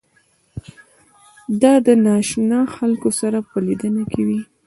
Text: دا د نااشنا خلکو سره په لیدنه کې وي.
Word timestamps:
دا 1.61 1.73
د 1.85 1.87
نااشنا 2.05 2.61
خلکو 2.75 3.09
سره 3.19 3.37
په 3.49 3.57
لیدنه 3.65 4.03
کې 4.11 4.21
وي. 4.27 4.41